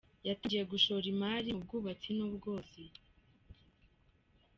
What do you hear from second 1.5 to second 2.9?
mu bwubatsi n’ubworozi.